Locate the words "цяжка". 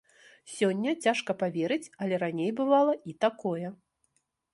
1.07-1.31